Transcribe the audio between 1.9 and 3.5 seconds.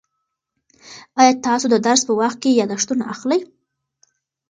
په وخت کې یادښتونه اخلئ؟